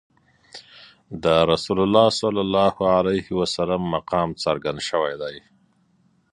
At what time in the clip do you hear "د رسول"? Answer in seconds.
1.23-1.79